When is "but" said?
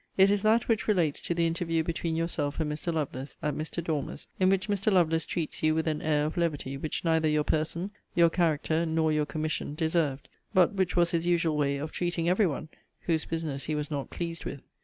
10.55-10.73